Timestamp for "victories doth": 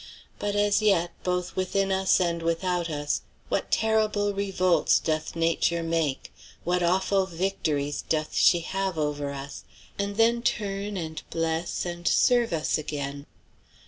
7.27-8.33